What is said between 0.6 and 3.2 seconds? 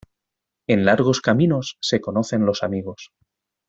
En largos caminos, se conocen los amigos.